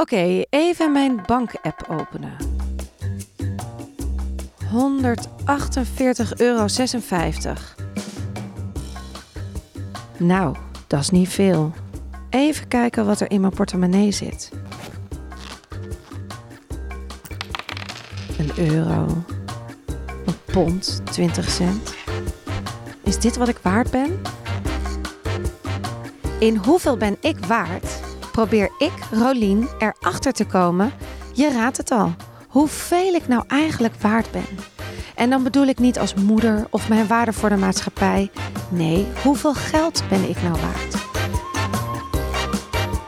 [0.00, 2.36] Oké, even mijn bank-app openen.
[4.72, 6.66] 148,56 euro.
[10.16, 10.56] Nou,
[10.86, 11.72] dat is niet veel.
[12.30, 14.50] Even kijken wat er in mijn portemonnee zit.
[18.38, 19.24] Een euro.
[20.26, 21.94] Een pond, 20 cent.
[23.02, 24.20] Is dit wat ik waard ben?
[26.38, 28.09] In hoeveel ben ik waard?
[28.40, 30.92] Probeer ik, Rolien, erachter te komen.
[31.32, 32.14] Je raadt het al.
[32.48, 34.44] Hoeveel ik nou eigenlijk waard ben.
[35.14, 38.30] En dan bedoel ik niet als moeder of mijn waarde voor de maatschappij.
[38.68, 40.94] Nee, hoeveel geld ben ik nou waard?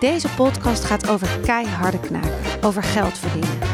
[0.01, 3.72] Deze podcast gaat over keiharde knaken, over geld verdienen.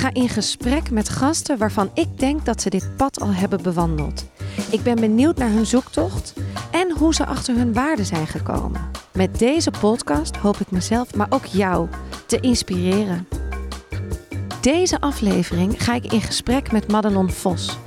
[0.00, 4.24] Ga in gesprek met gasten waarvan ik denk dat ze dit pad al hebben bewandeld.
[4.70, 6.34] Ik ben benieuwd naar hun zoektocht
[6.70, 8.90] en hoe ze achter hun waarden zijn gekomen.
[9.12, 11.88] Met deze podcast hoop ik mezelf, maar ook jou,
[12.26, 13.28] te inspireren.
[14.60, 17.78] Deze aflevering ga ik in gesprek met Madelon Vos,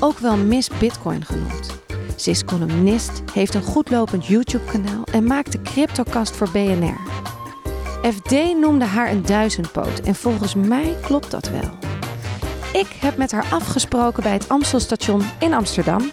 [0.00, 1.70] ook wel Miss Bitcoin genoemd.
[2.16, 7.00] Ze is columnist, heeft een goedlopend YouTube-kanaal en maakt de CryptoCast voor BNR.
[8.02, 11.70] FD noemde haar een duizendpoot en volgens mij klopt dat wel.
[12.72, 16.10] Ik heb met haar afgesproken bij het Amstelstation in Amsterdam.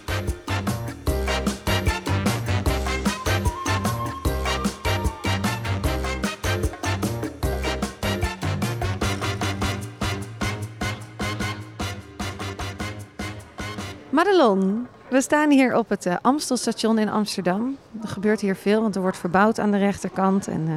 [14.10, 17.76] Madelon, we staan hier op het uh, Amstelstation in Amsterdam.
[18.02, 20.48] Er gebeurt hier veel, want er wordt verbouwd aan de rechterkant.
[20.48, 20.74] En, uh,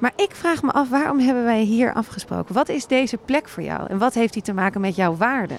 [0.00, 2.54] maar ik vraag me af, waarom hebben wij hier afgesproken?
[2.54, 5.58] Wat is deze plek voor jou en wat heeft die te maken met jouw waarden?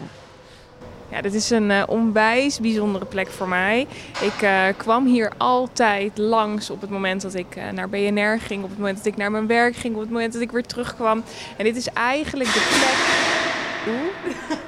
[1.12, 3.88] Ja, dit is een uh, onwijs bijzondere plek voor mij.
[4.22, 8.64] Ik uh, kwam hier altijd langs op het moment dat ik uh, naar BNR ging,
[8.64, 10.66] op het moment dat ik naar mijn werk ging, op het moment dat ik weer
[10.66, 11.24] terugkwam.
[11.58, 13.41] En dit is eigenlijk de plek.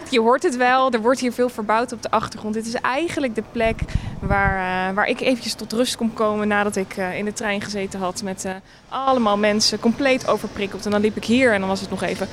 [0.09, 2.53] Je hoort het wel, er wordt hier veel verbouwd op de achtergrond.
[2.53, 3.79] Dit is eigenlijk de plek
[4.19, 8.24] waar, waar ik eventjes tot rust kon komen nadat ik in de trein gezeten had
[8.24, 8.47] met
[8.90, 10.85] allemaal mensen compleet overprikkeld.
[10.85, 12.28] En dan liep ik hier en dan was het nog even.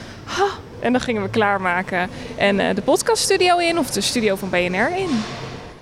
[0.81, 5.23] En dan gingen we klaarmaken en de podcaststudio in of de studio van BNR in.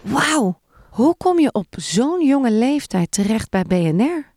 [0.02, 0.60] Wauw,
[0.90, 4.36] hoe kom je op zo'n jonge leeftijd terecht bij BNR?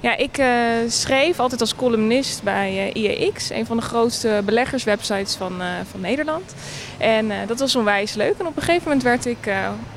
[0.00, 0.46] Ja, ik uh,
[0.88, 6.54] schreef altijd als columnist bij uh, IEX, een van de grootste beleggerswebsites van, van Nederland.
[6.98, 8.34] En dat was onwijs leuk.
[8.38, 9.50] En op een gegeven moment werd ik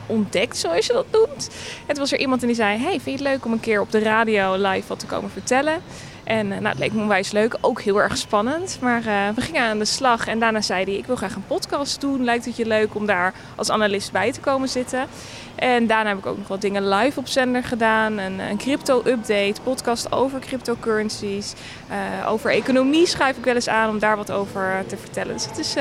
[0.05, 1.49] ontdekt, zoals je dat noemt.
[1.85, 3.81] Het was er iemand en die zei: Hey, vind je het leuk om een keer
[3.81, 5.81] op de radio live wat te komen vertellen?
[6.31, 8.77] En nou, het leek me onwijs leuk, ook heel erg spannend.
[8.81, 10.93] Maar uh, we gingen aan de slag en daarna zei hij...
[10.93, 12.23] ik wil graag een podcast doen.
[12.23, 15.07] Lijkt het je leuk om daar als analist bij te komen zitten?
[15.55, 18.17] En daarna heb ik ook nog wat dingen live op zender gedaan.
[18.17, 21.53] Een, een crypto-update, podcast over cryptocurrencies.
[21.89, 25.33] Uh, over economie schrijf ik wel eens aan om daar wat over te vertellen.
[25.33, 25.75] Dus het is,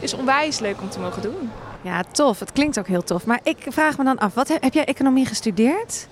[0.00, 1.50] is onwijs leuk om te mogen doen.
[1.82, 2.38] Ja, tof.
[2.38, 3.26] Het klinkt ook heel tof.
[3.26, 6.08] Maar ik vraag me dan af, wat, heb jij economie gestudeerd?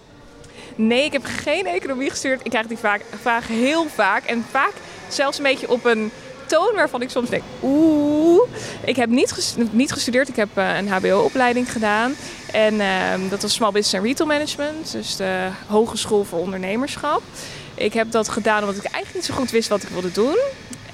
[0.78, 2.44] Nee, ik heb geen economie gestudeerd.
[2.44, 4.24] Ik krijg die vaak, vraag heel vaak.
[4.24, 4.72] En vaak
[5.08, 6.10] zelfs een beetje op een
[6.46, 8.48] toon waarvan ik soms denk, oeh.
[8.84, 10.28] Ik heb niet, niet gestudeerd.
[10.28, 12.14] Ik heb uh, een hbo-opleiding gedaan.
[12.52, 14.92] En uh, dat was Small Business and Retail Management.
[14.92, 17.22] Dus de Hogeschool voor Ondernemerschap.
[17.74, 20.38] Ik heb dat gedaan omdat ik eigenlijk niet zo goed wist wat ik wilde doen.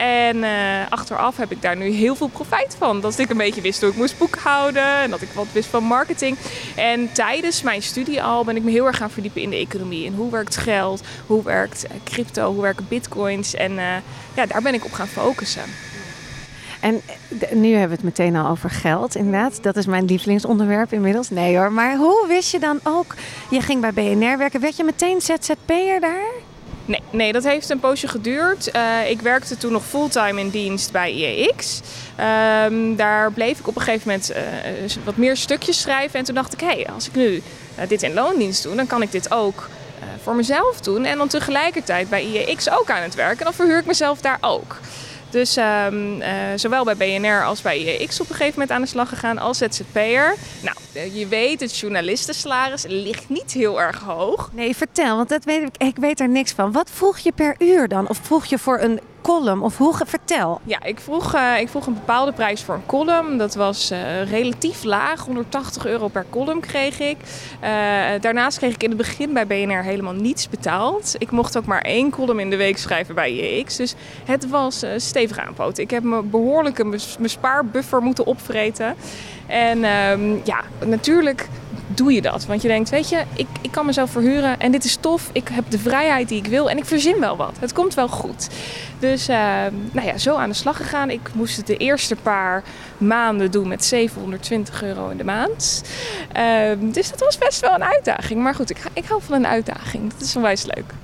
[0.04, 0.50] En uh,
[0.88, 3.00] achteraf heb ik daar nu heel veel profijt van.
[3.00, 5.84] Dat ik een beetje wist hoe ik moest boekhouden en dat ik wat wist van
[5.84, 6.36] marketing.
[6.76, 10.06] En tijdens mijn studie al ben ik me heel erg gaan verdiepen in de economie.
[10.06, 13.54] En hoe werkt geld, hoe werkt crypto, hoe werken bitcoins.
[13.54, 13.96] En uh,
[14.34, 15.62] ja, daar ben ik op gaan focussen.
[16.80, 17.00] En
[17.52, 19.62] nu hebben we het meteen al over geld, inderdaad.
[19.62, 21.30] Dat is mijn lievelingsonderwerp inmiddels.
[21.30, 23.14] Nee hoor, maar hoe wist je dan ook...
[23.50, 26.53] Je ging bij BNR werken, werd je meteen ZZP'er daar?
[26.86, 28.74] Nee, nee, dat heeft een poosje geduurd.
[28.76, 31.80] Uh, ik werkte toen nog fulltime in dienst bij IEX.
[32.66, 36.18] Um, daar bleef ik op een gegeven moment uh, wat meer stukjes schrijven.
[36.18, 37.42] En toen dacht ik, hé, hey, als ik nu
[37.88, 39.68] dit in loondienst doe, dan kan ik dit ook
[40.22, 41.04] voor mezelf doen.
[41.04, 43.38] En dan tegelijkertijd bij IEX ook aan het werken.
[43.38, 44.76] En dan verhuur ik mezelf daar ook.
[45.34, 48.86] Dus um, uh, zowel bij BNR als bij IEX op een gegeven moment aan de
[48.86, 50.34] slag gegaan als ZZP'er.
[50.62, 50.76] Nou,
[51.12, 54.50] je weet, het journalistensalaris ligt niet heel erg hoog.
[54.52, 56.72] Nee, vertel, want dat weet ik, ik weet er niks van.
[56.72, 58.08] Wat vroeg je per uur dan?
[58.08, 59.62] Of vroeg je voor een column?
[59.62, 60.60] Of hoe, vertel.
[60.64, 63.38] Ja, ik vroeg, uh, ik vroeg een bepaalde prijs voor een column.
[63.38, 67.16] Dat was uh, relatief laag, 180 euro per column kreeg ik.
[67.62, 67.68] Uh,
[68.20, 71.14] daarnaast kreeg ik in het begin bij BNR helemaal niets betaald.
[71.18, 73.76] Ik mocht ook maar één column in de week schrijven bij IEX.
[73.76, 73.94] Dus
[74.24, 75.82] het was stevig aanpoten.
[75.82, 78.94] Ik heb me behoorlijk mijn spaarbuffer moeten opvreten.
[79.46, 81.48] En um, ja, natuurlijk
[81.86, 82.46] doe je dat.
[82.46, 85.30] Want je denkt, weet je, ik, ik kan mezelf verhuren en dit is tof.
[85.32, 87.56] Ik heb de vrijheid die ik wil en ik verzin wel wat.
[87.60, 88.48] Het komt wel goed.
[88.98, 89.36] Dus uh,
[89.92, 91.10] nou ja, zo aan de slag gegaan.
[91.10, 92.62] Ik moest het de eerste paar
[92.98, 95.82] maanden doen met 720 euro in de maand.
[96.36, 98.42] Uh, dus dat was best wel een uitdaging.
[98.42, 100.12] Maar goed, ik, ik hou van een uitdaging.
[100.12, 100.94] Dat is onwijs leuk.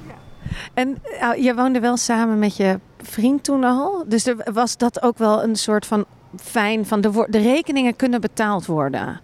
[0.75, 4.05] En uh, je woonde wel samen met je vriend toen al.
[4.07, 6.05] Dus er was dat ook wel een soort van
[6.43, 9.21] fijn van de, de rekeningen kunnen betaald worden.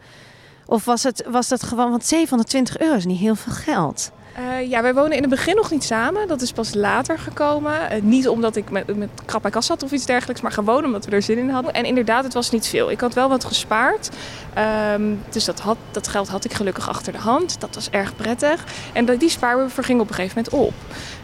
[0.66, 4.10] Of was het, was dat gewoon, want 720 euro is niet heel veel geld.
[4.38, 6.28] Uh, ja, wij wonen in het begin nog niet samen.
[6.28, 7.72] Dat is pas later gekomen.
[7.72, 11.04] Uh, niet omdat ik met, met krap bij zat of iets dergelijks, maar gewoon omdat
[11.04, 11.72] we er zin in hadden.
[11.72, 12.90] En inderdaad, het was niet veel.
[12.90, 14.10] Ik had wel wat gespaard.
[14.92, 17.60] Um, dus dat, had, dat geld had ik gelukkig achter de hand.
[17.60, 18.64] Dat was erg prettig.
[18.92, 20.74] En die spaarbever ging op een gegeven moment op.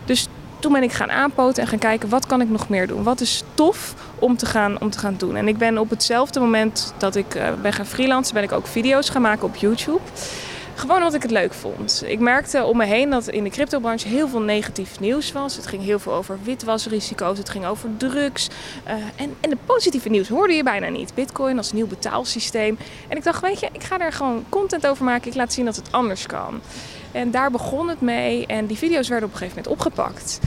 [0.05, 0.29] Dus
[0.62, 3.03] toen ben ik gaan aanpoten en gaan kijken wat kan ik nog meer doen.
[3.03, 5.37] Wat is tof om te gaan, om te gaan doen.
[5.37, 8.67] En ik ben op hetzelfde moment dat ik uh, ben gaan freelancen, ben ik ook
[8.67, 10.00] video's gaan maken op YouTube.
[10.75, 12.03] Gewoon omdat ik het leuk vond.
[12.06, 15.56] Ik merkte om me heen dat in de cryptobranche heel veel negatief nieuws was.
[15.56, 18.49] Het ging heel veel over witwasrisico's, het ging over drugs.
[18.87, 21.15] Uh, en, en de positieve nieuws hoorde je bijna niet.
[21.15, 22.79] Bitcoin als nieuw betaalsysteem.
[23.08, 25.29] En ik dacht, weet je, ik ga daar gewoon content over maken.
[25.29, 26.61] Ik laat zien dat het anders kan.
[27.12, 30.41] En daar begon het mee en die video's werden op een gegeven moment opgepakt.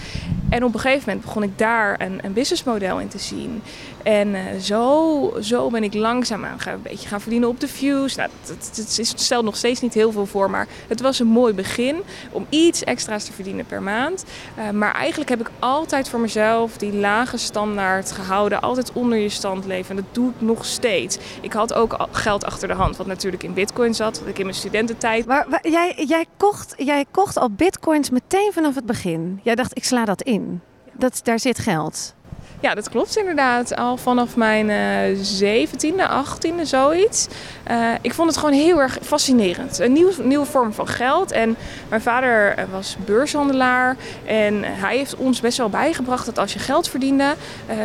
[0.50, 3.62] En op een gegeven moment begon ik daar een, een businessmodel in te zien.
[4.06, 8.16] En uh, zo, zo ben ik langzaamaan een beetje gaan verdienen op de views.
[8.16, 11.96] Nou, het, stelt nog steeds niet heel veel voor, maar het was een mooi begin
[12.32, 14.26] om iets extra's te verdienen per maand.
[14.58, 18.62] Uh, maar eigenlijk heb ik altijd voor mezelf die lage standaard gehouden.
[18.62, 19.90] Altijd onder je stand leven.
[19.90, 21.18] En dat doe ik nog steeds.
[21.42, 24.20] Ik had ook geld achter de hand, wat natuurlijk in bitcoin zat.
[24.20, 25.26] Wat ik in mijn studententijd...
[25.26, 29.40] Maar, maar jij, jij, kocht, jij kocht al bitcoins meteen vanaf het begin.
[29.44, 30.62] Jij dacht, ik sla dat in.
[30.94, 32.14] Dat, daar zit geld.
[32.60, 33.76] Ja, dat klopt inderdaad.
[33.76, 37.28] Al vanaf mijn uh, 17e, 18e, zoiets.
[37.72, 39.80] Uh, ik vond het gewoon heel erg fascinerend.
[39.80, 41.32] Een nieuw, nieuwe vorm van geld.
[41.32, 41.56] En
[41.90, 43.96] mijn vader was beurshandelaar.
[44.26, 47.36] En hij heeft ons best wel bijgebracht dat als je geld verdiende.
[47.70, 47.76] Uh,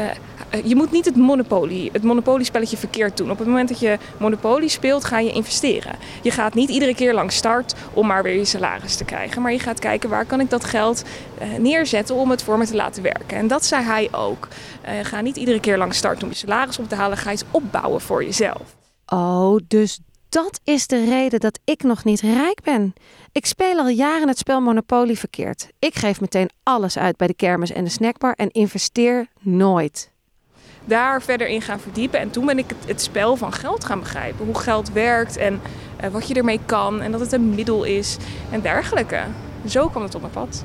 [0.65, 3.31] je moet niet het monopolie, het monopoliespelletje verkeerd doen.
[3.31, 5.97] Op het moment dat je monopolie speelt, ga je investeren.
[6.23, 9.43] Je gaat niet iedere keer langs start om maar weer je salaris te krijgen.
[9.43, 11.05] Maar je gaat kijken waar kan ik dat geld
[11.43, 13.37] uh, neerzetten om het voor me te laten werken.
[13.37, 14.49] En dat zei hij ook.
[14.85, 17.17] Uh, ga niet iedere keer langs start om je salaris op te halen.
[17.17, 18.77] Ga iets opbouwen voor jezelf.
[19.07, 22.93] Oh, dus dat is de reden dat ik nog niet rijk ben.
[23.33, 25.69] Ik speel al jaren het spel Monopoly verkeerd.
[25.79, 30.11] Ik geef meteen alles uit bij de kermis en de snackbar en investeer nooit
[30.91, 32.21] daar verder in gaan verdiepen.
[32.21, 34.45] En toen ben ik het, spel van geld gaan begrijpen.
[34.47, 35.61] Hoe geld werkt en
[36.05, 37.01] uh, wat je ermee kan.
[37.01, 38.17] En dat het een middel is
[38.51, 39.21] en dergelijke.
[39.67, 40.65] Zo kwam het op mijn pad.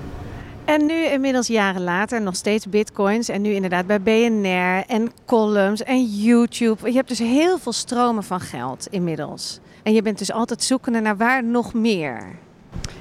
[0.65, 3.29] En nu inmiddels jaren later nog steeds bitcoins.
[3.29, 6.89] En nu inderdaad bij BNR en columns en YouTube.
[6.89, 9.59] Je hebt dus heel veel stromen van geld inmiddels.
[9.83, 12.43] En je bent dus altijd zoekende naar waar nog meer.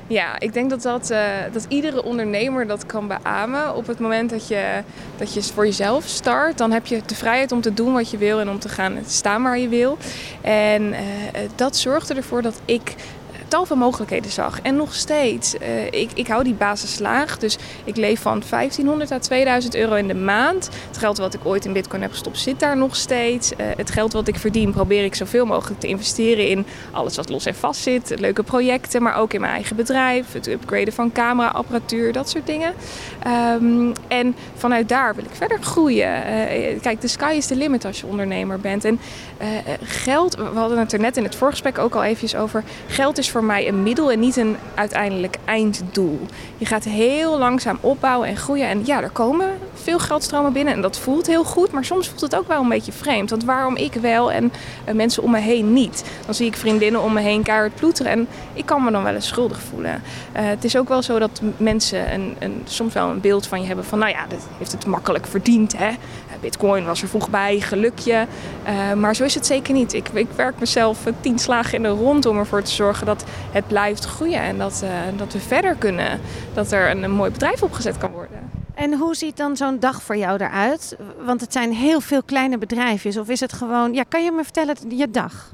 [0.06, 1.18] Ja, ik denk dat, dat, uh,
[1.52, 3.74] dat iedere ondernemer dat kan beamen.
[3.74, 4.82] Op het moment dat je,
[5.16, 8.18] dat je voor jezelf start, dan heb je de vrijheid om te doen wat je
[8.18, 9.98] wil en om te gaan staan waar je wil.
[10.40, 10.98] En uh,
[11.54, 12.94] dat zorgde ervoor dat ik
[13.49, 14.61] tal van mogelijkheden zag.
[14.61, 15.55] En nog steeds.
[15.55, 17.38] Uh, ik, ik hou die basis laag.
[17.38, 20.70] Dus ik leef van 1500 à 2000 euro in de maand.
[20.88, 23.52] Het geld wat ik ooit in bitcoin heb gestopt zit daar nog steeds.
[23.52, 27.29] Uh, het geld wat ik verdien probeer ik zoveel mogelijk te investeren in alles wat
[27.29, 28.20] los en vast zit.
[28.20, 30.32] Leuke projecten, maar ook in mijn eigen bedrijf.
[30.32, 32.72] Het upgraden van cameraapparatuur, dat soort dingen.
[33.63, 36.08] Um, en vanuit daar wil ik verder groeien.
[36.08, 38.84] Uh, kijk, de sky is the limit als je ondernemer bent.
[38.84, 39.01] En
[39.82, 42.65] geld, we hadden het er net in het voorgesprek ook al eventjes over.
[42.86, 46.20] Geld is voor mij een middel en niet een uiteindelijk einddoel.
[46.56, 48.69] Je gaat heel langzaam opbouwen en groeien.
[48.69, 51.72] En ja, er komen veel geldstromen binnen en dat voelt heel goed.
[51.72, 53.31] Maar soms voelt het ook wel een beetje vreemd.
[53.31, 54.53] Want waarom ik wel en
[54.89, 56.05] uh, mensen om me heen niet?
[56.24, 58.13] Dan zie ik vriendinnen om me heen keihard ploeteren.
[58.13, 59.93] En ik kan me dan wel eens schuldig voelen.
[59.93, 60.01] Uh,
[60.32, 63.67] het is ook wel zo dat mensen een, een, soms wel een beeld van je
[63.67, 63.98] hebben van...
[63.98, 65.91] nou ja, dat heeft het makkelijk verdiend, hè?
[66.44, 68.27] Bitcoin was er vroeg bij, gelukje.
[68.69, 69.93] Uh, maar zo is het zeker niet.
[69.93, 73.66] Ik, ik werk mezelf tien slagen in de rond om ervoor te zorgen dat het
[73.66, 76.20] blijft groeien en dat, uh, dat we verder kunnen.
[76.54, 78.50] Dat er een, een mooi bedrijf opgezet kan worden.
[78.74, 80.96] En hoe ziet dan zo'n dag voor jou eruit?
[81.24, 83.16] Want het zijn heel veel kleine bedrijfjes.
[83.16, 85.52] Of is het gewoon, ja, kan je me vertellen je dag?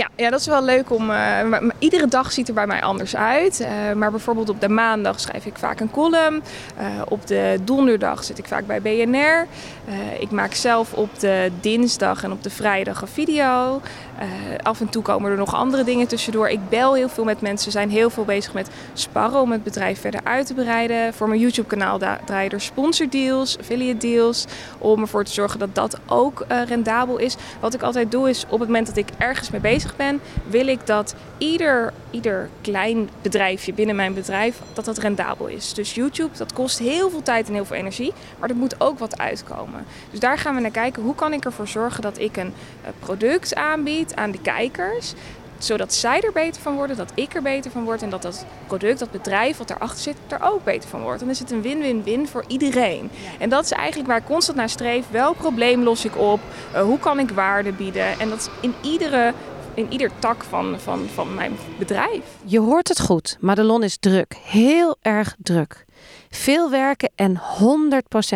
[0.00, 1.10] Ja, ja, dat is wel leuk om.
[1.10, 3.60] Uh, iedere dag ziet er bij mij anders uit.
[3.60, 6.42] Uh, maar bijvoorbeeld op de maandag schrijf ik vaak een column.
[6.80, 9.46] Uh, op de donderdag zit ik vaak bij BNR.
[10.20, 13.80] ik maak zelf op de dinsdag en op de vrijdag een video.
[14.62, 16.48] af en toe komen er nog andere dingen tussendoor.
[16.48, 17.72] Ik bel heel veel met mensen.
[17.72, 21.14] Zijn heel veel bezig met sparren om het bedrijf verder uit te breiden.
[21.14, 24.44] Voor mijn YouTube-kanaal draaien er sponsordeals, affiliate deals.
[24.78, 27.36] Om ervoor te zorgen dat dat ook rendabel is.
[27.60, 30.20] Wat ik altijd doe is op het moment dat ik ergens mee bezig bezig ben,
[30.46, 35.74] wil ik dat ieder, ieder klein bedrijfje binnen mijn bedrijf, dat dat rendabel is.
[35.74, 38.98] Dus YouTube, dat kost heel veel tijd en heel veel energie, maar er moet ook
[38.98, 39.84] wat uitkomen.
[40.10, 42.52] Dus daar gaan we naar kijken, hoe kan ik ervoor zorgen dat ik een
[42.98, 45.14] product aanbied aan de kijkers
[45.64, 48.44] zodat zij er beter van worden, dat ik er beter van word en dat dat
[48.66, 51.20] product, dat bedrijf wat erachter zit, er ook beter van wordt.
[51.20, 53.10] Dan is het een win-win-win voor iedereen.
[53.38, 55.04] En dat is eigenlijk waar ik constant naar streef.
[55.10, 56.40] Welk probleem los ik op?
[56.74, 58.20] Uh, hoe kan ik waarde bieden?
[58.20, 59.32] En dat is in iedere
[59.74, 62.24] in ieder tak van, van, van mijn bedrijf.
[62.44, 63.36] Je hoort het goed.
[63.40, 64.36] Madelon is druk.
[64.42, 65.84] Heel erg druk.
[66.30, 67.40] Veel werken en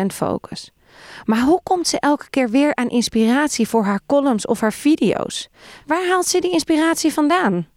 [0.01, 0.71] 100% focus.
[1.25, 5.49] Maar hoe komt ze elke keer weer aan inspiratie voor haar columns of haar video's?
[5.85, 7.67] Waar haalt ze die inspiratie vandaan?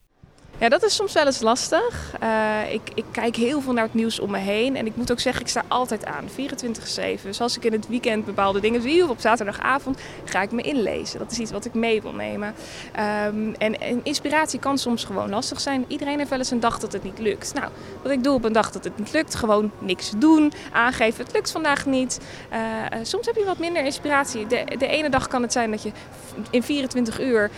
[0.61, 2.15] Ja, dat is soms wel eens lastig.
[2.23, 4.77] Uh, ik, ik, kijk heel veel naar het nieuws om me heen.
[4.77, 7.23] En ik moet ook zeggen, ik sta altijd aan, 24-7.
[7.23, 10.63] Dus als ik in het weekend bepaalde dingen zie of op zaterdagavond, ga ik me
[10.63, 11.19] inlezen.
[11.19, 12.55] Dat is iets wat ik mee wil nemen.
[13.27, 15.85] Um, en, en, inspiratie kan soms gewoon lastig zijn.
[15.89, 17.55] Iedereen heeft wel eens een dag dat het niet lukt.
[17.55, 17.71] Nou,
[18.03, 20.53] wat ik doe op een dag dat het niet lukt, gewoon niks doen.
[20.73, 22.21] Aangeven, het lukt vandaag niet.
[22.53, 22.59] Uh,
[23.03, 24.47] soms heb je wat minder inspiratie.
[24.47, 25.91] De, de, ene dag kan het zijn dat je
[26.51, 27.51] in 24 uur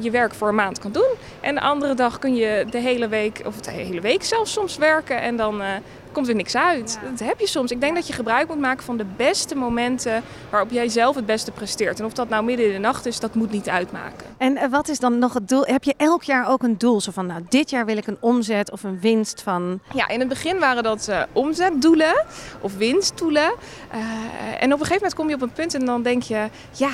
[0.00, 1.08] je werk voor een maand kan doen.
[1.40, 4.76] En de andere dag kun je de hele week, of de hele week zelfs soms
[4.76, 5.66] werken en dan uh,
[6.12, 6.98] komt er niks uit.
[7.10, 7.70] Dat heb je soms.
[7.70, 11.26] Ik denk dat je gebruik moet maken van de beste momenten waarop jij zelf het
[11.26, 11.98] beste presteert.
[11.98, 14.26] En of dat nou midden in de nacht is, dat moet niet uitmaken.
[14.36, 15.64] En uh, wat is dan nog het doel?
[15.64, 17.00] Heb je elk jaar ook een doel?
[17.00, 19.80] Zo van, nou, dit jaar wil ik een omzet of een winst van...
[19.94, 22.24] Ja, in het begin waren dat uh, omzetdoelen
[22.60, 23.52] of winstdoelen.
[24.60, 26.92] en op een gegeven moment kom je op een punt en dan denk je, ja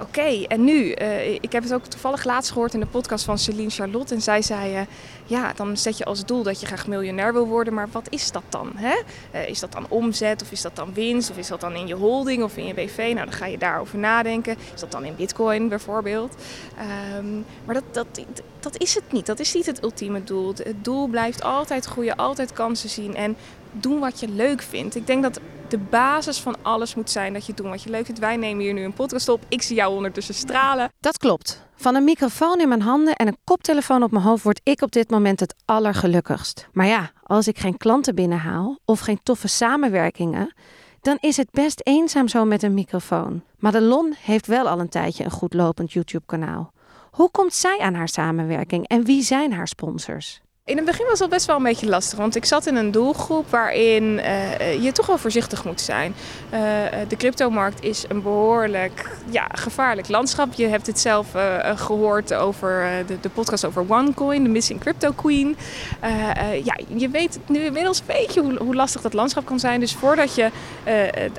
[0.00, 0.94] Oké, en nu?
[0.94, 4.14] Uh, ik heb het ook toevallig laatst gehoord in de podcast van Celine Charlotte.
[4.14, 4.80] En zij zei, uh,
[5.26, 7.74] ja, dan zet je als doel dat je graag miljonair wil worden.
[7.74, 8.72] Maar wat is dat dan?
[8.76, 8.94] Hè?
[9.34, 11.30] Uh, is dat dan omzet of is dat dan winst?
[11.30, 12.96] Of is dat dan in je holding of in je BV?
[12.96, 14.56] Nou, dan ga je daarover nadenken.
[14.74, 16.34] Is dat dan in bitcoin bijvoorbeeld?
[17.18, 18.06] Um, maar dat, dat,
[18.60, 19.26] dat is het niet.
[19.26, 20.52] Dat is niet het ultieme doel.
[20.56, 23.14] Het doel blijft altijd groeien, altijd kansen zien.
[23.14, 23.36] En
[23.72, 24.96] doen wat je leuk vindt.
[24.96, 25.40] Ik denk dat
[25.74, 28.20] de basis van alles moet zijn dat je doet wat je leuk vindt.
[28.20, 29.44] Wij nemen hier nu een podcast op.
[29.48, 30.92] Ik zie jou ondertussen stralen.
[31.00, 31.62] Dat klopt.
[31.74, 34.92] Van een microfoon in mijn handen en een koptelefoon op mijn hoofd word ik op
[34.92, 36.68] dit moment het allergelukkigst.
[36.72, 40.54] Maar ja, als ik geen klanten binnenhaal of geen toffe samenwerkingen,
[41.00, 43.42] dan is het best eenzaam zo met een microfoon.
[43.58, 46.72] Madelon heeft wel al een tijdje een goed lopend YouTube-kanaal.
[47.10, 50.43] Hoe komt zij aan haar samenwerking en wie zijn haar sponsors?
[50.70, 52.90] In het begin was dat best wel een beetje lastig, want ik zat in een
[52.90, 56.14] doelgroep waarin uh, je toch wel voorzichtig moet zijn.
[56.52, 56.60] Uh,
[57.08, 60.52] de cryptomarkt is een behoorlijk ja, gevaarlijk landschap.
[60.52, 61.28] Je hebt het zelf
[61.74, 65.56] gehoord over de, de, podcast over OneCoin, de Missing Crypto Queen.
[66.64, 69.80] ja, je weet nu inmiddels een beetje hoe, hoe, lastig dat landschap kan zijn.
[69.80, 70.50] Dus voordat je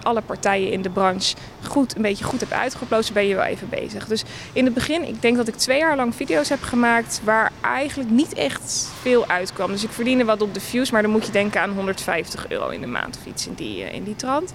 [0.01, 1.35] alle partijen in de branche
[1.67, 4.07] goed, een beetje goed hebt uitgeplozen, ben je wel even bezig.
[4.07, 7.51] Dus in het begin, ik denk dat ik twee jaar lang video's heb gemaakt waar
[7.61, 9.71] eigenlijk niet echt veel uitkwam.
[9.71, 12.69] Dus ik verdiende wat op de views, maar dan moet je denken aan 150 euro
[12.69, 14.53] in de maand of iets in die, eh, in die trant.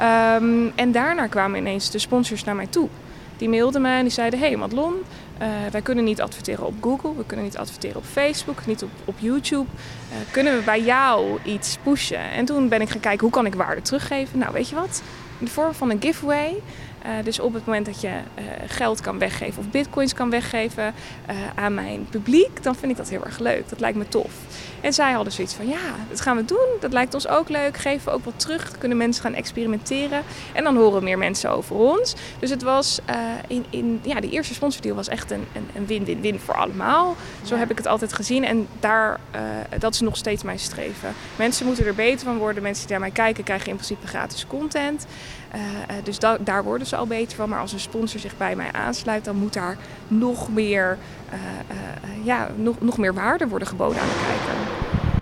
[0.00, 2.88] Um, en daarna kwamen ineens de sponsors naar mij toe.
[3.36, 4.94] Die mailden mij en die zeiden: Hey Madelon,
[5.42, 8.90] uh, wij kunnen niet adverteren op Google, we kunnen niet adverteren op Facebook, niet op,
[9.04, 9.66] op YouTube.
[10.10, 12.30] Uh, kunnen we bij jou iets pushen?
[12.30, 14.38] En toen ben ik gaan kijken hoe kan ik waarde teruggeven.
[14.38, 15.02] Nou, weet je wat?
[15.38, 16.62] In de vorm van een giveaway.
[17.06, 20.94] Uh, dus op het moment dat je uh, geld kan weggeven of bitcoins kan weggeven
[21.30, 23.68] uh, aan mijn publiek, dan vind ik dat heel erg leuk.
[23.68, 24.32] Dat lijkt me tof.
[24.80, 25.78] En zij hadden zoiets van, ja,
[26.08, 26.66] dat gaan we doen.
[26.80, 27.76] Dat lijkt ons ook leuk.
[27.76, 28.70] Geven we ook wat terug.
[28.70, 30.22] Dan kunnen mensen gaan experimenteren.
[30.52, 32.14] En dan horen meer mensen over ons.
[32.38, 33.00] Dus het was,
[33.46, 35.46] in, in, ja, die eerste sponsordeal was echt een
[35.86, 37.16] win-win-win voor allemaal.
[37.42, 38.44] Zo heb ik het altijd gezien.
[38.44, 39.20] En daar,
[39.78, 41.14] dat is nog steeds mijn streven.
[41.36, 42.62] Mensen moeten er beter van worden.
[42.62, 45.06] Mensen die naar mij kijken, krijgen in principe gratis content.
[46.04, 47.48] dus da daar worden ze al beter van.
[47.48, 49.76] Maar als een sponsor zich bij mij aansluit, dan moet daar
[50.08, 50.98] nog meer,
[51.32, 54.72] uh, uh, ja, nog, nog meer waarde worden geboden aan de kijker.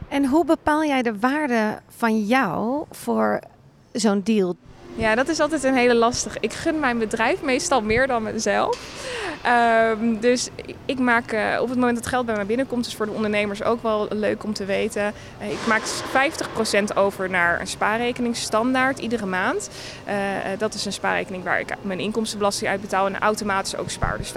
[0.08, 3.40] En hoe bepaal jij de waarde van jou voor
[3.92, 4.56] zo'n deal?
[5.00, 6.38] Ja, dat is altijd een hele lastige.
[6.40, 8.78] Ik gun mijn bedrijf meestal meer dan mezelf.
[9.98, 10.48] Um, dus
[10.84, 13.62] ik maak uh, op het moment dat geld bij mij binnenkomt, is voor de ondernemers
[13.62, 15.12] ook wel leuk om te weten.
[15.42, 15.82] Uh, ik maak
[16.92, 19.70] 50% over naar een spaarrekening standaard iedere maand.
[20.08, 20.14] Uh,
[20.58, 24.18] dat is een spaarrekening waar ik mijn inkomstenbelasting uit betaal en automatisch ook spaar.
[24.18, 24.32] Dus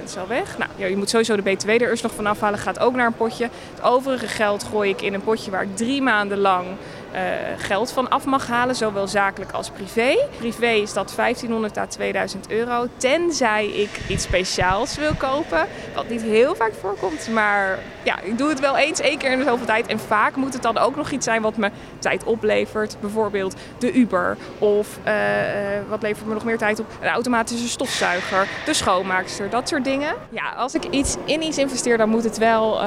[0.00, 0.58] 50% is al weg.
[0.58, 3.06] Nou, ja, je moet sowieso de BTW er eerst nog van afhalen, gaat ook naar
[3.06, 3.48] een potje.
[3.74, 6.66] Het overige geld gooi ik in een potje waar ik drie maanden lang
[7.12, 7.22] eh,
[7.56, 10.16] geld van af mag halen, zowel zakelijk als privé.
[10.38, 16.22] Privé is dat 1500 à 2000 euro, tenzij ik iets speciaals wil kopen, wat niet
[16.22, 19.66] heel vaak voorkomt, maar ja, ik doe het wel eens, één keer in de zoveel
[19.66, 19.86] tijd.
[19.86, 23.92] En vaak moet het dan ook nog iets zijn wat me tijd oplevert, bijvoorbeeld de
[23.92, 26.86] Uber of eh, eh, wat levert me nog meer tijd op?
[27.00, 30.14] Een automatische stofzuiger, de schoonmaakster, dat soort dingen.
[30.30, 32.80] Ja, als ik iets in iets investeer, dan moet het wel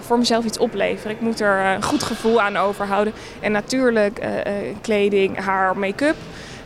[0.00, 1.10] voor mezelf iets opleveren.
[1.12, 3.12] Ik moet er een goed gevoel aan overhouden.
[3.40, 4.30] En natuurlijk uh,
[4.80, 6.16] kleding, haar, make-up.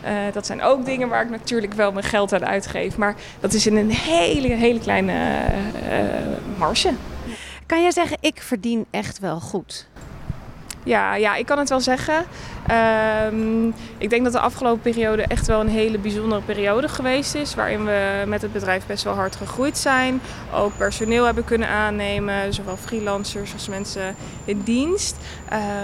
[0.05, 2.97] Uh, dat zijn ook dingen waar ik natuurlijk wel mijn geld aan uitgeef.
[2.97, 5.45] Maar dat is in een hele, hele kleine
[6.59, 6.93] marge.
[7.67, 9.87] Kan jij zeggen, ik verdien echt wel goed?
[10.87, 12.25] Ja, ja, ik kan het wel zeggen.
[13.33, 17.55] Um, ik denk dat de afgelopen periode echt wel een hele bijzondere periode geweest is.
[17.55, 20.21] Waarin we met het bedrijf best wel hard gegroeid zijn.
[20.55, 22.55] Ook personeel hebben kunnen aannemen.
[22.55, 24.15] Zowel freelancers als mensen
[24.45, 25.17] in dienst.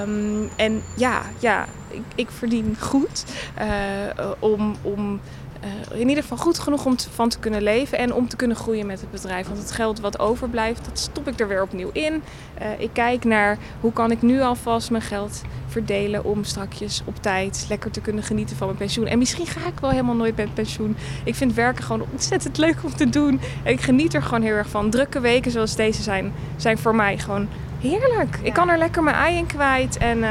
[0.02, 3.24] Um, en ja, ja ik, ik verdien goed.
[3.58, 5.20] Uh, om, om
[5.64, 8.36] uh, in ieder geval goed genoeg om te, van te kunnen leven en om te
[8.36, 9.46] kunnen groeien met het bedrijf.
[9.46, 12.22] Want het geld wat overblijft, dat stop ik er weer opnieuw in.
[12.62, 17.22] Uh, ik kijk naar hoe kan ik nu alvast mijn geld verdelen om strakjes op
[17.22, 19.06] tijd lekker te kunnen genieten van mijn pensioen.
[19.06, 20.96] En misschien ga ik wel helemaal nooit met pensioen.
[21.24, 23.40] Ik vind werken gewoon ontzettend leuk om te doen.
[23.62, 24.90] En ik geniet er gewoon heel erg van.
[24.90, 27.48] Drukke weken zoals deze zijn, zijn voor mij gewoon
[27.80, 28.38] heerlijk.
[28.42, 30.28] Ik kan er lekker mijn ei in kwijt en uh,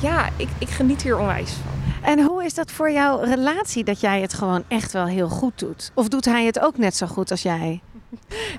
[0.00, 1.71] ja, ik, ik geniet hier onwijs van.
[2.44, 5.90] Is dat voor jouw relatie dat jij het gewoon echt wel heel goed doet?
[5.94, 7.80] Of doet hij het ook net zo goed als jij?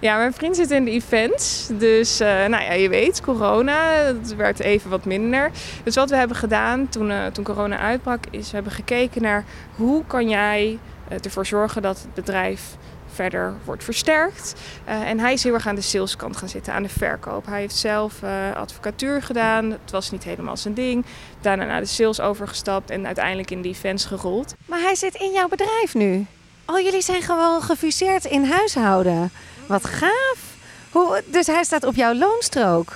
[0.01, 1.69] Ja, mijn vriend zit in de events.
[1.71, 5.51] Dus uh, nou ja, je weet, corona, het werd even wat minder.
[5.83, 9.43] Dus wat we hebben gedaan toen, uh, toen corona uitbrak, is we hebben gekeken naar
[9.75, 10.79] hoe kan jij
[11.11, 12.77] uh, ervoor zorgen dat het bedrijf
[13.13, 14.53] verder wordt versterkt.
[14.87, 17.45] Uh, en hij is heel erg aan de saleskant gaan zitten, aan de verkoop.
[17.45, 19.71] Hij heeft zelf uh, advocatuur gedaan.
[19.71, 21.05] Het was niet helemaal zijn ding.
[21.41, 24.55] Daarna naar de sales overgestapt en uiteindelijk in de events gerold.
[24.65, 26.25] Maar hij zit in jouw bedrijf nu.
[26.65, 29.31] Oh, jullie zijn gewoon gefuseerd in huishouden.
[29.65, 30.37] Wat gaaf.
[30.91, 32.93] Hoe, dus hij staat op jouw loonstrook.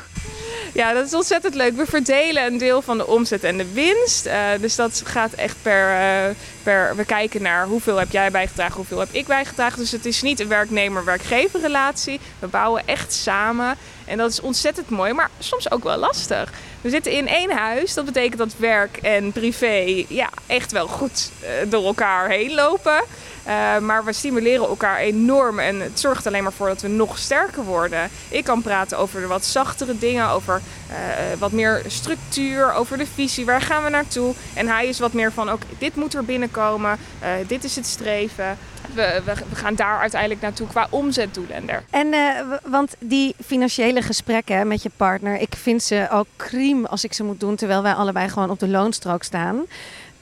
[0.74, 1.76] Ja, dat is ontzettend leuk.
[1.76, 4.26] We verdelen een deel van de omzet en de winst.
[4.26, 6.36] Uh, dus dat gaat echt per, uh,
[6.68, 9.80] We kijken naar hoeveel heb jij bijgedragen, hoeveel heb ik bijgedragen.
[9.80, 12.20] Dus het is niet een werknemer-werkgever relatie.
[12.40, 13.78] We bouwen echt samen.
[14.06, 16.52] En dat is ontzettend mooi, maar soms ook wel lastig.
[16.82, 17.94] We zitten in één huis.
[17.94, 23.04] Dat betekent dat werk en privé ja, echt wel goed uh, door elkaar heen lopen.
[23.48, 27.18] Uh, maar we stimuleren elkaar enorm en het zorgt alleen maar voor dat we nog
[27.18, 28.10] sterker worden.
[28.30, 30.96] Ik kan praten over de wat zachtere dingen, over uh,
[31.40, 34.34] wat meer structuur, over de visie, waar gaan we naartoe.
[34.54, 37.86] En hij is wat meer van, ook dit moet er binnenkomen, uh, dit is het
[37.86, 38.58] streven.
[38.94, 41.84] We, we, gaan daar uiteindelijk naartoe qua omzetdoelen en.
[41.90, 47.14] En want die financiële gesprekken met je partner, ik vind ze ook kriem als ik
[47.14, 49.66] ze moet doen, terwijl wij allebei gewoon op de loonstrook staan.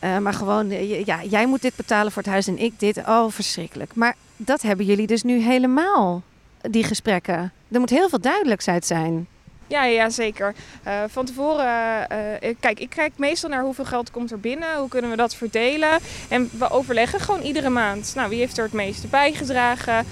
[0.04, 0.70] Uh, maar gewoon,
[1.06, 2.98] ja, jij moet dit betalen voor het huis en ik dit.
[2.98, 3.96] Oh, verschrikkelijk.
[3.96, 6.22] Maar dat hebben jullie dus nu helemaal,
[6.62, 7.52] die gesprekken.
[7.72, 9.28] Er moet heel veel duidelijkheid zijn.
[9.68, 10.54] Ja, ja zeker.
[10.88, 14.90] Uh, van tevoren, uh, kijk, ik kijk meestal naar hoeveel geld komt er binnen, hoe
[14.90, 16.00] kunnen we dat verdelen.
[16.30, 18.12] En we overleggen gewoon iedere maand.
[18.16, 20.06] Nou, wie heeft er het meeste bijgedragen,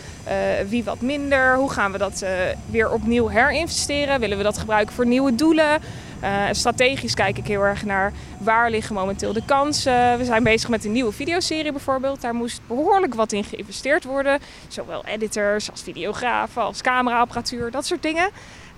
[0.68, 2.26] wie wat minder, hoe gaan we dat
[2.70, 5.82] weer opnieuw herinvesteren, willen we dat gebruiken voor nieuwe doelen.
[6.52, 10.18] Strategisch kijk ik heel erg naar waar liggen momenteel de kansen.
[10.18, 12.22] We zijn bezig met een nieuwe videoserie bijvoorbeeld.
[12.22, 14.40] Daar moest behoorlijk wat in geïnvesteerd worden.
[14.68, 18.30] Zowel editors als videografen als cameraapparatuur, dat soort dingen.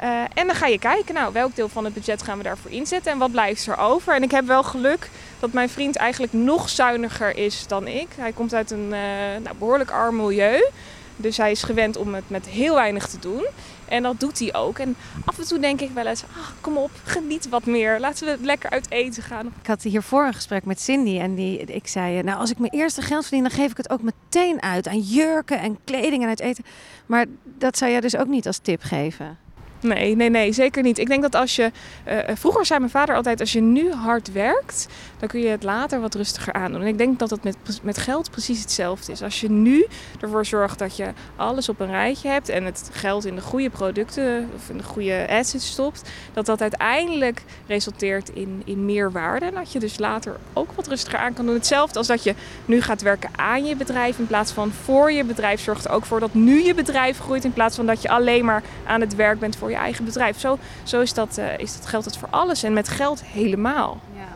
[0.02, 2.72] Uh, en dan ga je kijken, nou, welk deel van het budget gaan we daarvoor
[2.72, 4.16] inzetten en wat blijft er over.
[4.16, 8.08] En ik heb wel geluk dat mijn vriend eigenlijk nog zuiniger is dan ik.
[8.18, 9.00] Hij komt uit een uh,
[9.44, 10.70] nou, behoorlijk arm milieu.
[11.18, 13.46] Dus hij is gewend om het met heel weinig te doen.
[13.86, 14.80] En dat doet hij ook.
[14.80, 18.00] En af en toe denk ik wel eens, ach, kom op, geniet wat meer.
[18.00, 19.46] Laten we lekker uit eten gaan.
[19.62, 22.72] Ik had hiervoor een gesprek met Cindy en die, ik zei, nou als ik mijn
[22.72, 26.30] eerste geld verdien, dan geef ik het ook meteen uit aan jurken en kleding en
[26.30, 26.66] uit eten.
[27.06, 29.38] Maar dat zou jij dus ook niet als tip geven?
[29.80, 30.98] Nee, nee, nee, zeker niet.
[30.98, 31.72] Ik denk dat als je.
[32.08, 34.88] Uh, vroeger zei mijn vader altijd: als je nu hard werkt,
[35.26, 36.82] dan kun je het later wat rustiger aandoen.
[36.82, 39.22] En ik denk dat dat met, met geld precies hetzelfde is.
[39.22, 39.86] Als je nu
[40.20, 43.70] ervoor zorgt dat je alles op een rijtje hebt en het geld in de goede
[43.70, 49.46] producten of in de goede assets stopt, dat dat uiteindelijk resulteert in, in meer waarde.
[49.46, 51.56] En dat je dus later ook wat rustiger aan kan doen.
[51.56, 52.36] Hetzelfde als dat je
[52.66, 55.62] nu gaat werken aan je bedrijf in plaats van voor je bedrijf.
[55.62, 58.46] Zorgt er ook voor dat nu je bedrijf groeit in plaats van dat je alleen
[58.46, 60.40] maar aan het werk bent voor je eigen bedrijf.
[60.40, 64.00] Zo, zo is, dat, uh, is dat geldt het voor alles en met geld helemaal.
[64.16, 64.35] Ja.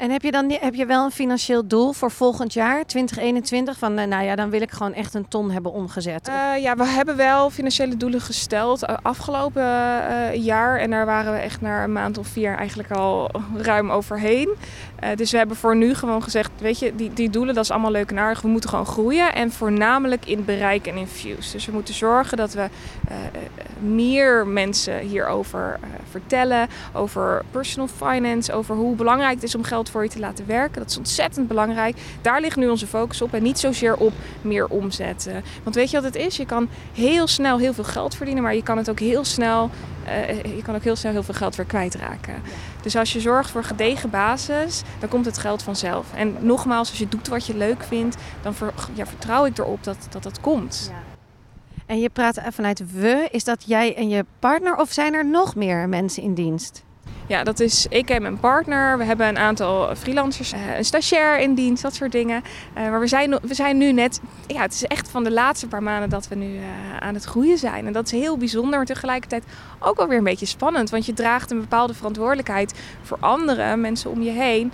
[0.00, 3.78] En heb je dan heb je wel een financieel doel voor volgend jaar, 2021?
[3.78, 6.28] Van uh, nou ja, dan wil ik gewoon echt een ton hebben omgezet.
[6.28, 9.62] Uh, ja, we hebben wel financiële doelen gesteld uh, afgelopen
[10.40, 10.78] jaar.
[10.78, 14.48] En daar waren we echt na een maand of vier eigenlijk al ruim overheen.
[15.14, 17.90] dus we hebben voor nu gewoon gezegd, weet je, die, die doelen, dat is allemaal
[17.90, 18.40] leuk en aardig.
[18.40, 21.50] We moeten gewoon groeien en voornamelijk in bereik en in views.
[21.50, 22.68] Dus we moeten zorgen dat we
[23.78, 26.68] meer mensen hierover vertellen.
[26.92, 30.80] Over personal finance, over hoe belangrijk het is om geld voor je te laten werken.
[30.80, 31.96] Dat is ontzettend belangrijk.
[32.22, 35.42] Daar ligt nu onze focus op en niet zozeer op meer omzetten.
[35.62, 36.36] Want weet je wat het is?
[36.36, 39.70] Je kan heel snel heel veel geld verdienen, maar je kan het ook heel snel,
[40.06, 42.34] uh, je kan ook heel snel heel veel geld weer kwijtraken.
[42.82, 46.06] Dus als je zorgt voor gedegen basis, dan komt het geld vanzelf.
[46.14, 48.54] En nogmaals, als je doet wat je leuk vindt, dan
[48.94, 50.90] ja, vertrouw ik erop dat dat, dat komt.
[50.92, 51.02] Ja.
[51.86, 53.28] En je praat vanuit we.
[53.30, 56.84] Is dat jij en je partner of zijn er nog meer mensen in dienst?
[57.30, 58.98] Ja, dat is ik en mijn partner.
[58.98, 62.42] We hebben een aantal freelancers, eh, een stagiair in dienst, dat soort dingen.
[62.74, 65.66] Eh, maar we zijn, we zijn nu net, ja, het is echt van de laatste
[65.66, 66.62] paar maanden dat we nu eh,
[66.98, 67.86] aan het groeien zijn.
[67.86, 69.44] En dat is heel bijzonder, maar tegelijkertijd
[69.78, 70.90] ook alweer een beetje spannend.
[70.90, 74.72] Want je draagt een bepaalde verantwoordelijkheid voor anderen, mensen om je heen.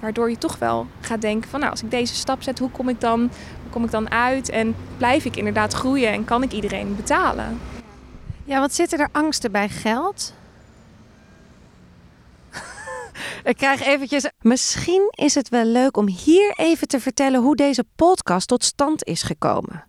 [0.00, 2.88] waardoor je toch wel gaat denken van, nou, als ik deze stap zet, hoe kom
[2.88, 3.20] ik dan,
[3.62, 4.48] hoe kom ik dan uit?
[4.48, 7.60] En blijf ik inderdaad groeien en kan ik iedereen betalen?
[8.44, 10.32] Ja, wat zitten er angsten bij geld?
[13.48, 14.30] Ik krijg eventjes.
[14.40, 19.04] Misschien is het wel leuk om hier even te vertellen hoe deze podcast tot stand
[19.04, 19.84] is gekomen.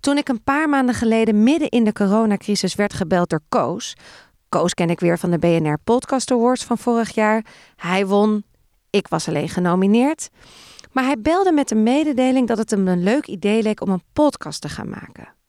[0.00, 3.96] Toen ik een paar maanden geleden midden in de coronacrisis werd gebeld door Koos.
[4.48, 7.44] Koos ken ik weer van de BNR Podcast Awards van vorig jaar.
[7.76, 8.44] Hij won.
[8.90, 10.28] Ik was alleen genomineerd.
[10.92, 14.04] Maar hij belde met de mededeling dat het hem een leuk idee leek om een
[14.12, 15.39] podcast te gaan maken.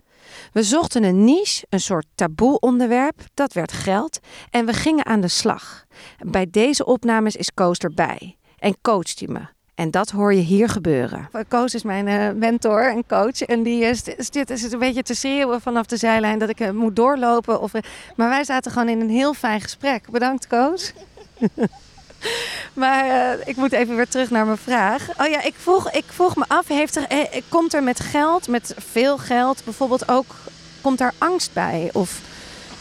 [0.52, 5.22] We zochten een niche, een soort taboe onderwerp, dat werd geld en we gingen aan
[5.22, 5.86] de slag.
[6.18, 9.40] Bij deze opnames is Koos erbij en coacht hij me.
[9.76, 11.30] En dat hoor je hier gebeuren.
[11.48, 13.42] Koos is mijn uh, mentor en coach.
[13.42, 16.70] En die is, dit is een beetje te schreeuwen vanaf de zijlijn dat ik uh,
[16.70, 17.62] moet doorlopen.
[17.62, 17.82] Of, uh,
[18.16, 20.10] maar wij zaten gewoon in een heel fijn gesprek.
[20.10, 20.94] Bedankt, Koos.
[22.74, 25.08] maar uh, ik moet even weer terug naar mijn vraag.
[25.18, 28.48] Oh ja, ik vroeg, ik vroeg me af, heeft er, eh, komt er met geld,
[28.48, 30.36] met veel geld bijvoorbeeld ook,
[30.82, 31.90] komt er angst bij?
[31.94, 32.20] Of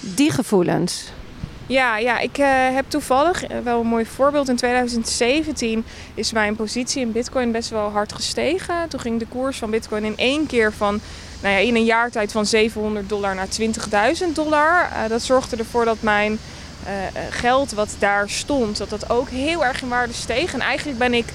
[0.00, 1.04] die gevoelens?
[1.66, 2.36] Ja, ja ik
[2.72, 4.48] heb toevallig wel een mooi voorbeeld.
[4.48, 8.88] In 2017 is mijn positie in Bitcoin best wel hard gestegen.
[8.88, 11.00] Toen ging de koers van Bitcoin in één keer van,
[11.42, 13.48] nou ja, in een jaar tijd van 700 dollar naar
[14.26, 14.88] 20.000 dollar.
[15.08, 16.38] Dat zorgde ervoor dat mijn
[16.86, 20.52] uh, geld wat daar stond, dat dat ook heel erg in waarde steeg.
[20.52, 21.32] En eigenlijk ben ik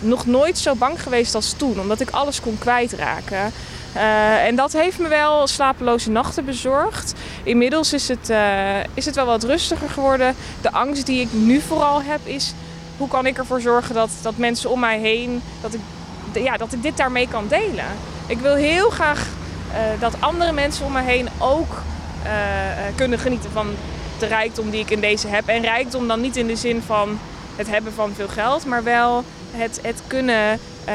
[0.00, 3.52] nog nooit zo bang geweest als toen, omdat ik alles kon kwijtraken.
[3.96, 7.14] Uh, en dat heeft me wel slapeloze nachten bezorgd.
[7.42, 8.32] Inmiddels is het,
[8.94, 10.34] is het wel wat rustiger geworden.
[10.60, 12.54] De angst die ik nu vooral heb is...
[12.96, 15.42] hoe kan ik ervoor zorgen dat, dat mensen om mij heen...
[15.60, 15.80] Dat ik,
[16.42, 17.84] ja, dat ik dit daarmee kan delen.
[18.26, 19.26] Ik wil heel graag
[19.98, 21.82] dat andere mensen om me heen ook
[22.94, 23.66] kunnen genieten van
[24.20, 25.48] de rijkdom die ik in deze heb.
[25.48, 27.18] En rijkdom dan niet in de zin van
[27.56, 30.94] het hebben van veel geld, maar wel het, het kunnen uh,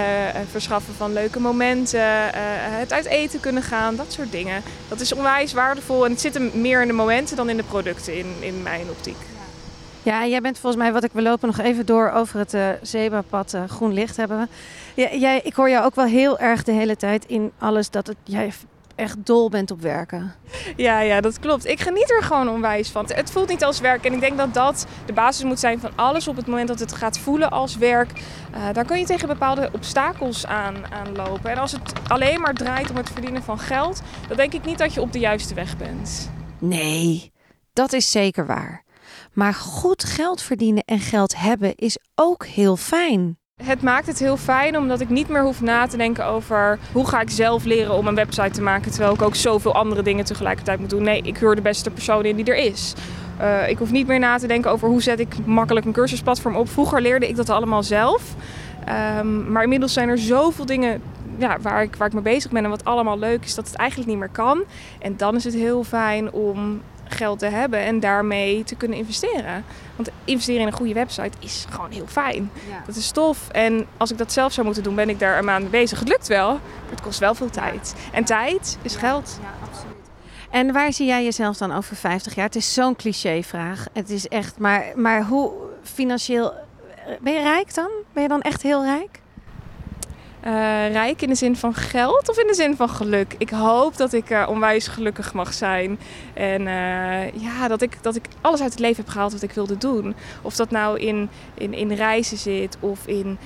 [0.51, 2.33] verschaffen van leuke momenten, uh,
[2.79, 4.61] het uit eten kunnen gaan, dat soort dingen.
[4.87, 8.17] Dat is onwijs waardevol en het zit meer in de momenten dan in de producten
[8.17, 9.17] in, in mijn optiek.
[10.03, 12.69] Ja, jij bent volgens mij, wat ik, we lopen nog even door over het uh,
[12.81, 14.49] zebrapad, groen licht hebben
[14.93, 15.17] we.
[15.19, 18.17] Jij, ik hoor jou ook wel heel erg de hele tijd in alles dat het,
[18.23, 18.51] jij
[18.95, 20.33] echt dol bent op werken.
[20.75, 21.65] Ja, ja, dat klopt.
[21.65, 23.05] Ik geniet er gewoon onwijs van.
[23.13, 25.91] Het voelt niet als werk en ik denk dat dat de basis moet zijn van
[25.95, 26.27] alles.
[26.27, 28.11] Op het moment dat het gaat voelen als werk,
[28.55, 31.51] uh, dan kun je tegen bepaalde obstakels aan, aanlopen.
[31.51, 34.77] En als het alleen maar draait om het verdienen van geld, dan denk ik niet
[34.77, 36.31] dat je op de juiste weg bent.
[36.59, 37.31] Nee,
[37.73, 38.83] dat is zeker waar.
[39.33, 43.37] Maar goed geld verdienen en geld hebben is ook heel fijn.
[43.63, 47.07] Het maakt het heel fijn omdat ik niet meer hoef na te denken over hoe
[47.07, 50.25] ga ik zelf leren om een website te maken terwijl ik ook zoveel andere dingen
[50.25, 51.03] tegelijkertijd moet doen.
[51.03, 52.93] Nee, ik huur de beste persoon in die er is.
[53.41, 56.55] Uh, ik hoef niet meer na te denken over hoe zet ik makkelijk een cursusplatform
[56.55, 56.69] op.
[56.69, 58.35] Vroeger leerde ik dat allemaal zelf.
[59.19, 61.01] Um, maar inmiddels zijn er zoveel dingen
[61.37, 63.75] ja, waar, ik, waar ik mee bezig ben en wat allemaal leuk is, dat het
[63.75, 64.63] eigenlijk niet meer kan.
[64.99, 69.63] En dan is het heel fijn om geld te hebben en daarmee te kunnen investeren.
[69.95, 72.51] Want investeren in een goede website is gewoon heel fijn.
[72.85, 73.49] Dat is tof.
[73.49, 75.99] En als ik dat zelf zou moeten doen, ben ik daar een maand mee bezig.
[75.99, 77.95] Het lukt wel, maar het kost wel veel tijd.
[78.11, 79.39] En tijd is geld.
[79.41, 79.93] Ja, absoluut.
[80.49, 82.45] En waar zie jij jezelf dan over 50 jaar?
[82.45, 83.87] Het is zo'n clichévraag.
[83.93, 85.51] Het is echt, maar, maar hoe
[85.83, 86.53] financieel.
[87.21, 87.89] Ben je rijk dan?
[88.13, 89.19] Ben je dan echt heel rijk?
[90.45, 93.35] Eh, rijk in de zin van geld of in de zin van geluk?
[93.37, 95.99] Ik hoop dat ik onwijs gelukkig mag zijn.
[96.33, 99.51] En uh, ja, dat ik, dat ik alles uit het leven heb gehaald wat ik
[99.51, 100.15] wilde doen.
[100.41, 103.37] Of dat nou in, in, in reizen zit of in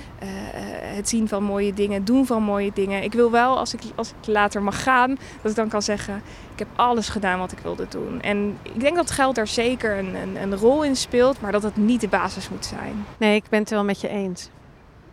[0.94, 3.02] het zien van mooie dingen, doen van mooie dingen.
[3.02, 6.22] Ik wil wel, als ik, als ik later mag gaan, dat ik dan kan zeggen...
[6.52, 8.20] ik heb alles gedaan wat ik wilde doen.
[8.20, 11.62] En ik denk dat geld daar zeker een, een, een rol in speelt, maar dat
[11.62, 13.04] het niet de basis moet zijn.
[13.16, 14.48] Nee, ik ben het wel met je eens.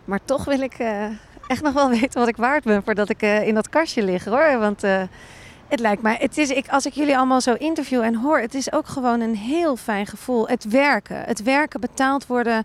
[0.05, 0.77] Maar toch wil ik
[1.47, 4.25] echt nog wel weten wat ik waard ben voordat ik uh, in dat kastje lig
[4.25, 4.59] hoor.
[4.59, 5.01] Want uh,
[5.67, 8.53] het lijkt mij, het is, ik, als ik jullie allemaal zo interview en hoor, het
[8.53, 10.47] is ook gewoon een heel fijn gevoel.
[10.47, 12.63] Het werken, het werken, betaald worden,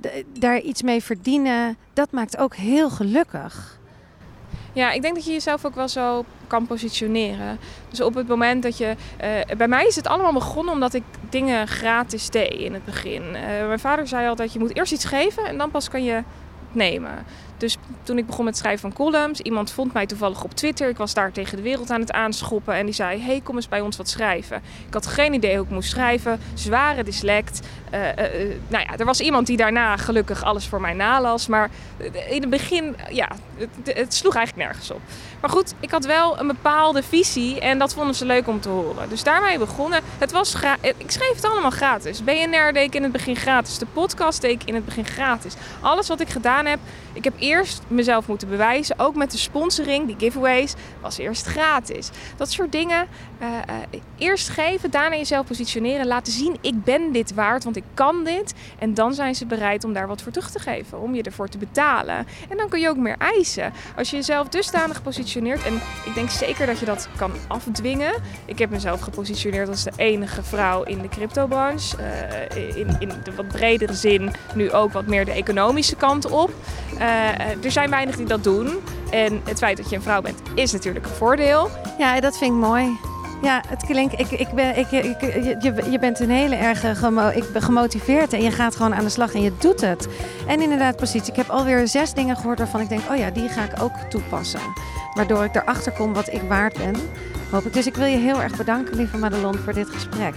[0.00, 3.78] de, daar iets mee verdienen, dat maakt ook heel gelukkig.
[4.72, 7.58] Ja, ik denk dat je jezelf ook wel zo kan positioneren.
[7.88, 8.94] Dus op het moment dat je.
[9.24, 13.30] Uh, bij mij is het allemaal begonnen omdat ik dingen gratis deed in het begin.
[13.66, 16.22] Mijn vader zei altijd: je moet eerst iets geven en dan pas kan je
[16.72, 17.24] nemen.
[17.56, 20.88] Dus toen ik begon met schrijven van columns, iemand vond mij toevallig op Twitter.
[20.88, 23.68] Ik was daar tegen de wereld aan het aanschoppen en die zei: Hey, kom eens
[23.68, 24.62] bij ons wat schrijven.
[24.86, 27.60] Ik had geen idee hoe ik moest schrijven, zware dyslect.
[27.94, 28.00] Uh,
[28.68, 31.46] nou ja, er was iemand die daarna gelukkig alles voor mij nalas.
[31.46, 31.70] Maar
[32.28, 35.00] in het begin, ja, het, het sloeg eigenlijk nergens op.
[35.40, 38.68] Maar goed, ik had wel een bepaalde visie en dat vonden ze leuk om te
[38.68, 39.08] horen.
[39.08, 40.00] Dus daarmee begonnen.
[40.18, 40.54] Het was
[40.96, 42.24] ik schreef het allemaal gratis.
[42.24, 43.78] BNR deed ik in het begin gratis.
[43.78, 45.54] De podcast deed ik in het begin gratis.
[45.80, 46.78] Alles wat ik gedaan heb,
[47.12, 48.98] ik heb eerst mezelf moeten bewijzen.
[48.98, 52.10] Ook met de sponsoring, die giveaways, was eerst gratis.
[52.36, 53.06] Dat soort dingen.
[53.42, 56.06] Uh, uh, eerst geven, daarna jezelf positioneren.
[56.06, 58.54] Laten zien, ik ben dit waard, want ik kan dit.
[58.78, 61.00] En dan zijn ze bereid om daar wat voor terug te geven.
[61.00, 62.26] Om je ervoor te betalen.
[62.48, 63.72] En dan kun je ook meer eisen.
[63.96, 65.64] Als je jezelf dusdanig positioneert.
[65.64, 68.12] En ik denk zeker dat je dat kan afdwingen.
[68.44, 71.96] Ik heb mezelf gepositioneerd als de enige vrouw in de cryptobranche.
[72.56, 76.50] Uh, in, in de wat bredere zin nu ook wat meer de economische kant op.
[77.62, 78.68] er zijn weinig die dat doen.
[79.10, 81.70] En het feit dat je een vrouw bent is natuurlijk een voordeel.
[81.98, 82.98] Ja, dat vind ik mooi.
[83.42, 84.20] Ja, het klinkt.
[84.20, 88.42] Ik, ik ben, ik, je, je bent een hele erg gemo, ik ben gemotiveerd en
[88.42, 90.08] je gaat gewoon aan de slag en je doet het.
[90.46, 91.28] En inderdaad, precies.
[91.28, 93.92] Ik heb alweer zes dingen gehoord waarvan ik denk: oh ja, die ga ik ook
[94.08, 94.60] toepassen.
[95.14, 96.94] Waardoor ik erachter kom wat ik waard ben.
[97.50, 97.72] Hoop ik.
[97.72, 100.34] Dus ik wil je heel erg bedanken, lieve Madelon, voor dit gesprek.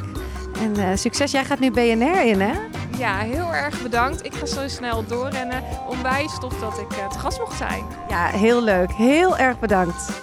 [0.60, 1.32] En succes.
[1.32, 2.54] Jij gaat nu BNR in, hè?
[2.98, 4.26] Ja, heel erg bedankt.
[4.26, 5.64] Ik ga zo snel doorrennen.
[5.90, 7.84] Onwijs tof dat ik uh, te gast mocht zijn.
[8.10, 8.92] Ja, heel leuk.
[8.92, 10.22] Heel erg bedankt.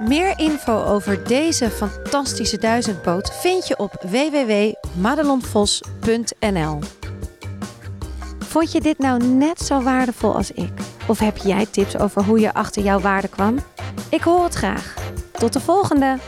[0.00, 6.78] Meer info over deze fantastische duizendboot vind je op www.madelonvos.nl.
[8.38, 10.72] Vond je dit nou net zo waardevol als ik?
[11.06, 13.58] Of heb jij tips over hoe je achter jouw waarde kwam?
[14.10, 14.94] Ik hoor het graag.
[15.32, 16.18] Tot de volgende!